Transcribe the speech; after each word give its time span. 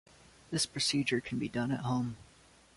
This 0.49 0.65
procedure 0.65 1.21
can 1.21 1.37
be 1.37 1.47
done 1.47 1.69
at 1.71 1.81
home. 1.81 2.17